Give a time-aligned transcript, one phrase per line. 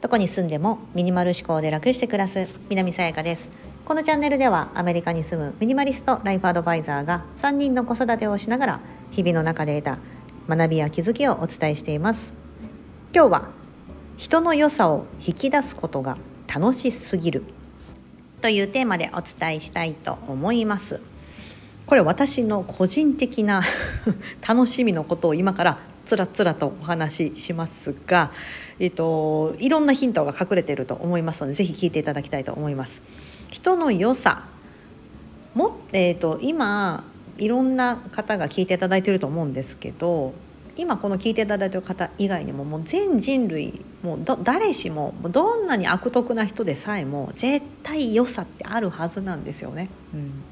[0.00, 3.48] どこに住んでもミニマル思考で楽して暮らす南さやかです。
[3.84, 8.80] このチャンネルではアメリカに住むミニマリストライフアドバイザーが3人の子育てをしながら
[9.10, 9.98] 日々の中で得
[10.48, 12.32] た学びや気づきをお伝えしています。
[13.14, 13.48] 今日は
[14.16, 16.16] 人の良さを引き出すことが
[16.46, 17.44] 楽しすぎる
[18.40, 21.00] というテーマでお伝えしたいと思います。
[21.86, 23.62] これ私の個人的な
[24.46, 28.30] 楽しみのことを今からつらつらとお話ししますが、
[28.78, 33.00] えっと、いろんなヒントが隠れていると思いますのでぜひ聞いていただきたいと思います。
[33.50, 34.44] 人の良さ
[35.54, 37.04] も、えっと、今
[37.38, 40.34] いろんな方が聞いていただいていると思うんですけど
[40.76, 49.88] 今この聞いていただいている方以外にももう全人類もう誰しもどんなに悪徳な人でさえも絶対良さってあるはずなんですよね。
[50.12, 50.42] うん、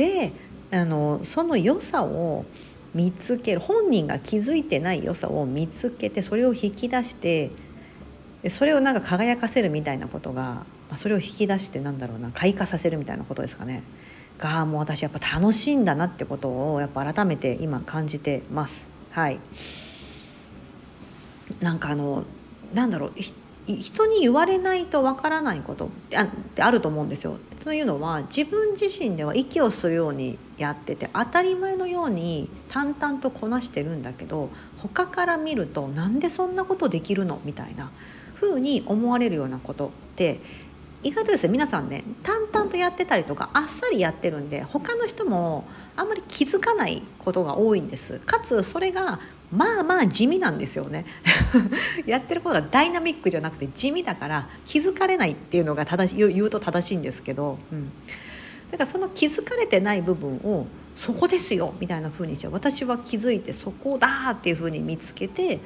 [0.00, 0.32] で
[0.70, 2.46] あのその良さを
[2.94, 7.50] 見つける本人が気づいてない良さを見つけてそれを引き出して
[8.48, 10.64] それをなんか輝かせるみたいなことが
[10.96, 13.82] それを引き出してなんだろうな開花させるみたいなことですかね
[14.38, 18.88] がもう私やっぱ楽しいんだなってことをやっぱ改めて今感じてます。
[19.10, 19.38] はい
[21.60, 22.24] なんかあの
[22.72, 23.12] なんだろう
[23.76, 25.88] 人に言われないとわからないことっ
[26.54, 27.36] てあると思うんですよ。
[27.62, 37.38] というのは自分自身では息をするようにやってて当たり前のように淡々とこなしてるんだけど他から見るとなんでそんなことできるの？
[37.44, 37.90] みたいな
[38.40, 40.40] 風に思われるようなことって
[41.02, 45.64] 意外とですね皆さんね淡々とやってたりとかあっさりやってるんで他の人も
[45.96, 48.20] あんまり気づかないことが多いんです。
[48.20, 49.20] かつそれが
[49.52, 51.04] まあまあ地味なんですよね。
[52.06, 57.90] やってることがダイナミックじゃなくて地味だから気づかれないっていうのが正し言うと正しいんですけど、うん、
[58.70, 65.58] だからその気づかれてない部分をそこですよみたいな風にして私は気づいてそこだっていう風に見つけて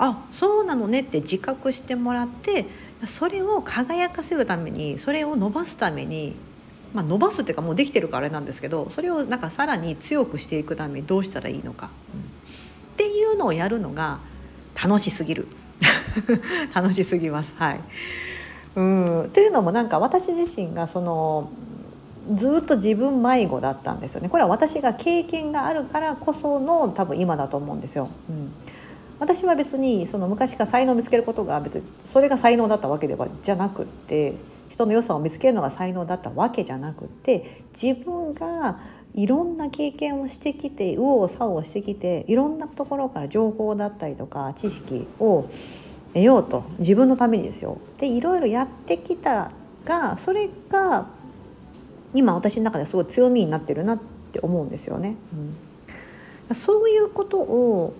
[0.00, 2.66] あそうなのねって自覚してもらって
[3.06, 6.34] それを輝かせるためにそれを伸ばすために
[6.92, 12.20] まあ、伸ばすっていうかもうできてるからあれなんですけどそれをなんかさらに強くしていくためにどうしたらいいのか、うん。
[12.20, 12.24] っ
[12.96, 14.18] ていうのをやるのが
[14.74, 15.46] 楽しすぎる。
[16.74, 17.54] 楽しすぎます。
[17.56, 17.80] はい。
[18.74, 19.22] うん。
[19.24, 21.50] っていうのもなんか私自身がその
[22.34, 24.28] ずっと自分迷子だったんですよね。
[24.28, 28.08] これは私が経験があるからこその多分今だと思うんですよ。
[28.28, 28.52] うん。
[29.20, 34.34] 私は別にその昔から才能を見つけることが別にそれが才能だったわけではじゃなくって
[34.70, 38.80] 人の良さを見つけるのが才能だったわけじゃなくって自分が
[39.14, 45.50] いろんな経験をしてきて右往左往してきていろんなところから情報だったりとか知識を
[46.14, 47.78] 得ようと自分のためにですよ。
[47.98, 49.50] でいろいろやってきた
[49.84, 51.08] がそれが
[52.14, 53.98] 今私の中ですごい強みになってるなっ
[54.32, 55.16] て思うんですよね。
[56.48, 57.94] うん、そういうことを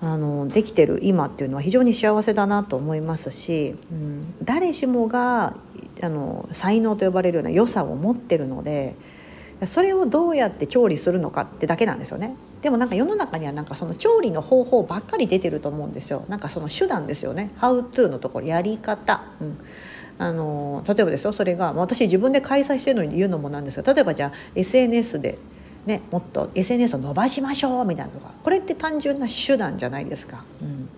[0.00, 5.56] あのできてる今っていうのは非常に幸せだなと思いますし、うん、誰しもが
[6.02, 8.94] あの才能と呼ばれるような良さを持ってるので。
[9.64, 12.36] それをどうやって調理するのかってだけなんですよね。
[12.60, 16.24] でもなんか世の中にはなんかその調理の方法ばっかり出てると思うんですよ。
[16.28, 19.58] なんかその手段ですよね「How to」のところやり方、うん、
[20.18, 21.32] あの例えばですよ。
[21.32, 25.38] それが私自分で開催してるのに言うのもなんですが例えばじゃあ SNS で
[25.86, 30.44] ね、もっと SNS を伸ばしましょうみたいなとかこれって単純な手段じゃないですか。
[30.60, 30.88] うん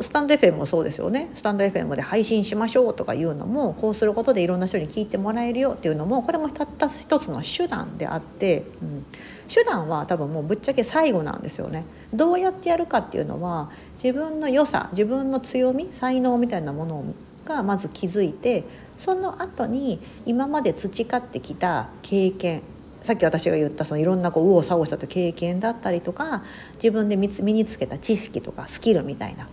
[0.00, 9.04] スタンド FM もそうですよねスタンド FM で配信しましょうとかいうのもこうすることでいろんな人に聞いてもらえるよっていうのもこれもたった一つの手段であって、うん、
[9.52, 11.84] 手段は多分もうぶっちゃけ最後なんですよね。
[12.14, 13.70] どうやってやるかっていうのは
[14.02, 17.04] 自分の良さ自分の強み才能みたいなもの
[17.44, 18.62] がまず気づいて
[19.00, 22.62] その後に今まで培ってきた経験
[23.04, 26.44] さっき私が言ったそのいろんなこう右往左往した経験だったりとか
[26.76, 29.48] 自分で身につけた知識とかスキルみたいな。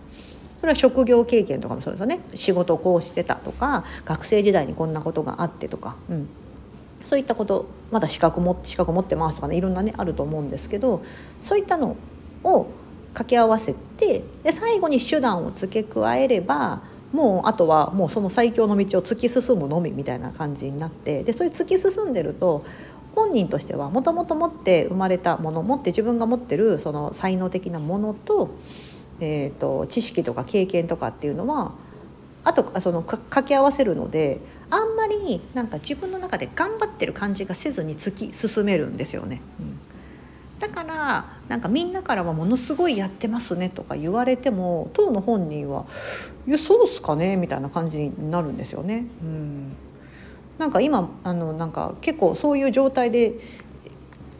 [0.60, 2.20] それは職業経験とかもそうですよね。
[2.34, 6.28] 仕事をこうしてたとか学生時代にこんなことがあってとか、うん、
[7.06, 11.02] そういったことまだ資格も資格持ってますとかねいろんなねあると思うんですけど
[11.44, 11.96] そういったの
[12.44, 12.66] を
[13.14, 16.82] 掛け合わせてで最後に手段を付け加えれば
[17.12, 22.64] もうあとはもうその最強の道を突き進むのみみたいな感じになってでそういう突き進んでると
[23.14, 28.50] 本人としてはもともと持って生まれたもの持って自分が持ってるその才能的なものと
[29.20, 31.74] えーと、知識とか経験とかっていうのは
[32.42, 34.40] あとその掛け合わせるので
[34.70, 39.42] あんまりなんか自分の中で頑張ってる感じがせずに突き進めるんですよね。
[39.60, 39.78] うん、
[40.58, 45.86] だからなんかみんなからはものすごいやってますねとか言われても当の本人は
[46.46, 49.06] いやそうっすかねみたいな感じになるんですよね。
[49.22, 49.76] うん、
[50.60, 53.32] なんか今あのなんか結構そういう状態で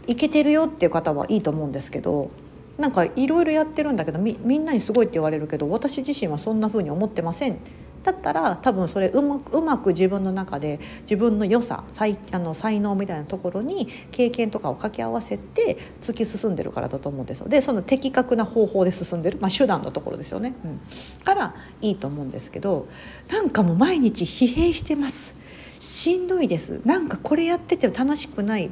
[0.06, 2.30] いけてるよっていう方はいいと思うんですけど
[2.76, 7.58] なんかいろいろやってるんだけどみんなにすごいって言われるけど私自身はそんな風に思ってません。
[8.02, 17.48] だったら多分それうまくうまく自分の中で自分の良さ才あの才能みたいなところに経験とかを掛け合わせて突き進んでるからだと思うんですよ。
[17.48, 20.80] でその的確な方法で進んでる、まあ、手段のところですよね、うん、
[21.24, 22.88] からいいと思うんですけど
[23.28, 25.39] なんかもう毎日疲弊してます。
[25.80, 26.80] しんどいです。
[26.84, 28.70] なんかこれやってて楽しくない。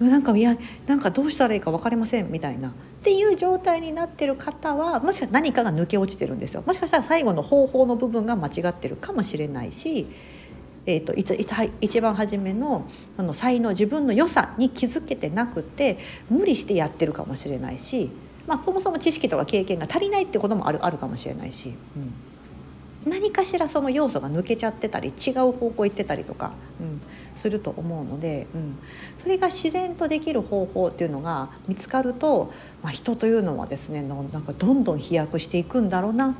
[0.00, 0.56] なんかいや
[0.86, 2.68] なんかどうしたらいいか分かりませんみたいな。
[2.68, 6.62] っていう状態になってる方はもしかしたら何かが抜け落ちてるんですよ。
[6.66, 10.06] もしかしたら最後の方法の部分が間違ってるかもしれないし、
[10.86, 12.86] えーと、と一番初めの
[13.16, 15.98] その才能自分の良さに気づけてなくて
[16.28, 18.10] 無理してやってるかもしれないし、
[18.46, 21.68] まあ、そもそも知識とか経験が足りないってこともあるあるかもしれないし。
[21.96, 22.29] うん。
[23.06, 27.00] 何かしらその要素が抜けちゃってたり違う方向行ってたりとか、うん、
[27.40, 28.78] すると思うので、うん、
[29.22, 32.52] それが自然とできる方法っていうのが見つかると、
[32.82, 36.36] まあ、人というのはですねなんかどんどん飛躍していくんだろうな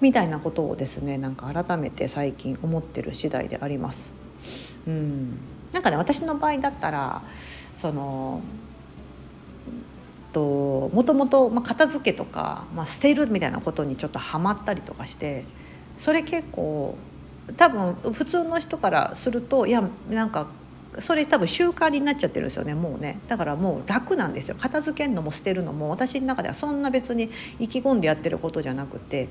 [0.00, 4.06] みたいなことをですねなんか改めて最近思ってる次第であります。
[4.86, 5.38] うん、
[5.72, 7.22] なんかね私の場合だったら
[7.80, 8.42] その
[10.32, 15.44] ともともと片付けとか、まあ、捨てるみたいなことにちょっとハマったりとかして
[16.00, 16.96] それ結構
[17.56, 20.48] 多分普通の人からするといやなんか
[21.00, 23.18] それ多分習慣になっちゃってるんですよねもうね。
[23.28, 24.56] だからもう楽なんですよ。
[24.58, 29.28] 片付けるのも捨てるのも私の中ではそんな別に意気込んでやってることじゃなくて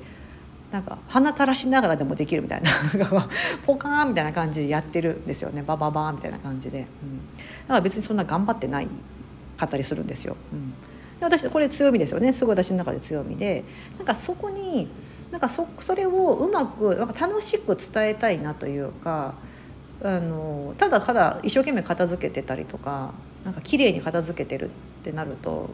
[0.72, 2.70] なんか鼻垂らしながらでもできるみたいな。
[3.64, 5.62] ポカーンみたいな感じでやってるんですよね。
[5.62, 6.86] バババーみたいな感じで、うん、だ
[7.68, 8.88] から別にそんな頑張ってない
[9.56, 10.36] かったりするんですよ。
[10.52, 10.74] うん、で
[11.22, 12.32] 私これ強みですよね。
[12.32, 13.64] すごい私の中で強みで。
[13.96, 14.88] なんかそこに
[15.30, 19.34] なんかそそれをうまくなんか楽しく伝えたいなというか
[20.02, 23.12] あのただただ一生懸命片付けてたりとか
[23.44, 24.72] なんか綺麗に片付けてるっ
[25.02, 25.70] てなると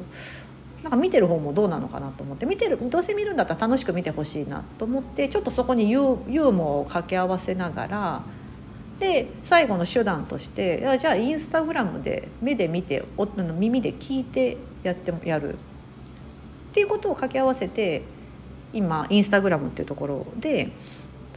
[0.83, 8.23] なんか見てる方もどうなのかなと思って見てるどうせ見るんだったら楽しく見てほしいなと思ってちょっとそこにユーモアを掛け合わせながら
[8.99, 15.55] で最後の手段としてじゃあインスタグラムで目で見てお耳で聞いてやってやる。
[15.55, 18.03] っていうことを掛け合わせて
[18.73, 20.71] 今インスタグラムっていうところで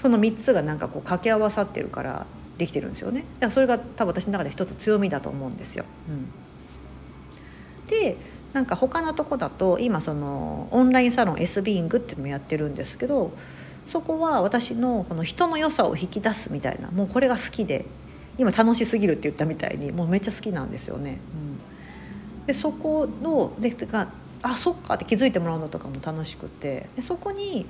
[0.02, 2.26] その3つがなんかこう掛け合わさってるから
[2.58, 5.86] できてるんですよねだからそれが多分私の中で一つ強みだと思うんですよ。
[6.10, 6.30] うん、
[7.88, 8.18] で
[8.54, 13.32] なんか他のとこだと今そのオンラインサロン S ビーイングっていうのもやってるんですけど
[13.88, 17.86] そこは私のこの人の良さを引き出すみたいなもうこれが好きで
[18.38, 21.20] 今楽しすぎるって言ったみたいにもうめっちゃ好きなんですよね。
[22.40, 24.08] うん、でそこのでが
[24.44, 26.90] あそっかって気づいてもらうのとかも楽しくて。
[26.96, 27.66] でそこに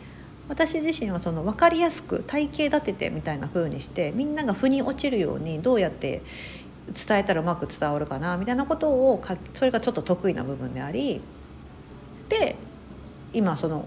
[0.50, 6.22] 私自身はその分かりやすく体系立ててみたいな風にしてみんなが腑に落ちるようにどうやって
[7.08, 9.24] 伝えたらうまく伝わるかなみたいなことを
[9.56, 11.22] それがちょっと得意な部分であり。
[12.28, 12.56] で
[13.34, 13.86] 今その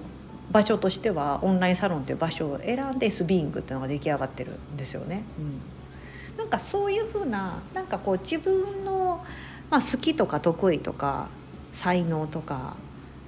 [0.50, 5.24] 場所としてはオンラインサロンという場所を選んでスビーイングっていうのが出来上がってるんですよね。
[5.38, 9.24] うん、なんかそういうふうななんかこう自分の、
[9.70, 11.28] まあ、好きとか得意とか
[11.76, 12.76] 才能とか、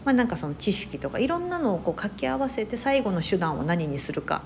[0.04, 4.42] まあ、なんかその知識とかいろんなのをこう掛け合わせて最後の手段を何にするか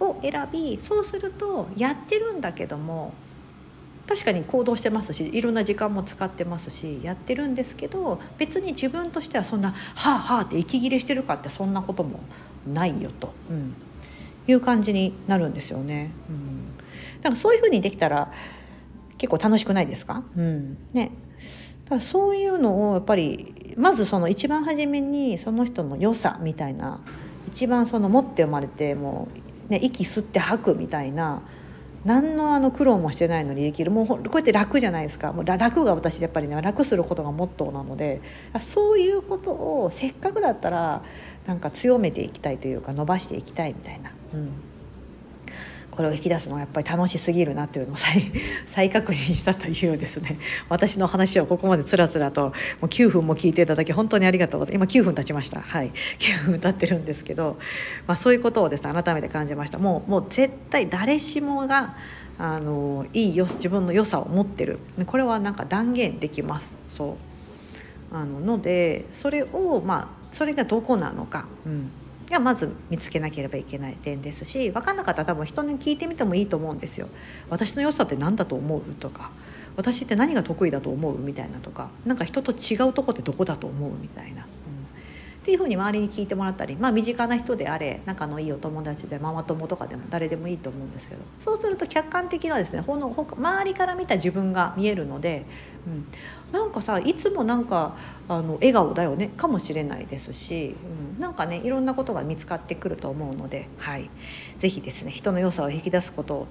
[0.00, 3.14] を選びそうするとやってるんだけども
[4.06, 12.20] 確かに行動してますしいろんな時間も使ってますしやってるんですけど別に自分としてはそんな「はあはあ」って息切れしてるかってそんなことも
[12.72, 13.74] ないよと、うん、
[14.46, 16.10] いう感じになるんですよね。
[16.28, 16.76] うん、
[17.22, 18.30] だからそういうふうにできたら
[19.18, 21.10] 結構楽しくないですか、うん、ね。
[21.88, 27.00] だそういうのをやっぱりまずその一番初めにその人の良さみたいな
[27.48, 29.28] 一番その持って生まれても
[29.68, 31.42] う、ね、息吸って吐くみたいな
[32.04, 33.90] 何のあの苦労もしてないのにできる。
[33.90, 35.32] もうこうやって楽じゃないですか。
[35.32, 38.20] もう楽が私やっぱりね楽することがモットーなので
[38.60, 41.02] そういうことをせっかくだったら
[41.46, 44.12] なんか強めていきたいというか伸ばしていきたいみたいな。
[44.34, 44.52] うん。
[45.96, 48.30] これを引き出すのはやっぱり楽しすぎるなというのを再
[48.74, 50.38] 再確認したというですね。
[50.68, 54.92] 私の話をここまでつらつらともう9分も聞いていただき本当にありがとうございます。
[54.94, 55.60] 今9分経ちました。
[55.60, 55.90] はい。
[56.20, 57.58] 9分経ってるんですけど、
[58.06, 59.78] まあ、そういうことをですね改めて感じました。
[59.78, 61.94] もうもう絶対誰しもが
[62.38, 64.78] あのいいよ自分の良さを持ってる。
[65.06, 66.74] これはなんか断言できます。
[66.88, 67.16] そ
[68.12, 68.14] う。
[68.14, 71.90] あののでそれをまあそれがどこなのか、うん、
[72.30, 77.08] がまず見つけなければいけない点ですし分かんなかったら多分人に聞いてみてもいいと思うんですよ。
[77.48, 79.30] 私の良さって何だと思うとか
[79.76, 84.46] 私って何が得意だと思うみたいなとか何か人と違うとこってどこだと思うみたいな。
[85.46, 95.46] っていうふうに周りに聞いてもらったり、まあ、身近な人であれ仲のいいお友達でママ友とかでも誰でもいいと思うんですけどそうすると客観的なですねほの周りから見た自分が見えるので、
[95.86, 96.06] うん、
[96.50, 97.96] なんかさいつもなんか
[98.28, 100.74] あの笑顔だよねかもしれないですし、
[101.14, 104.10] うん、なんかねいろんなことが見つかってくると思うので、はい、
[104.58, 106.46] 是非ですね人の良さを引き出すことを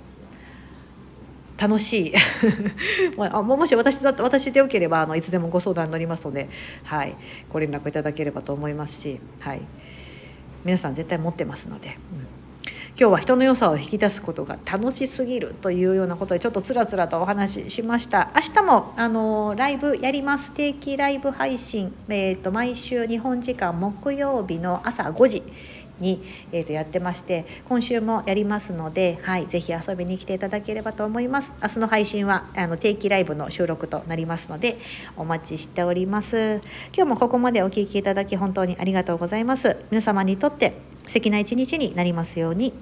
[1.57, 2.13] 楽しい。
[3.17, 6.49] もし私だ私でよければあのいつでもご相談乗りますので、
[6.83, 7.15] はい、
[7.49, 9.61] ご連絡いただければと思いますし、はい、
[10.63, 11.97] 皆さん絶対持ってますので。
[12.11, 12.45] うん。
[12.97, 18.31] 今日は人の良さを引き出すことが楽しすぎるというようなことでちょっとつらつらとお話ししました。
[18.33, 20.51] 明日もあのライブやります。
[20.51, 25.43] 定期ライブ配信、えーと毎週日本時間木曜日の朝5時。
[25.99, 31.53] に、えー、とやってまして今週もやりますので、はい、ぜひ遊びに来ていただければと思います。
[31.61, 34.77] 明日の配信はあの定期ライブの収録となりますので
[35.17, 36.61] お待ちしております。
[36.95, 39.77] 今日もここまでお聴きいただき本当にありがとうございます。
[39.91, 40.73] 皆様にとって
[41.07, 42.73] 素敵な一日になりますように。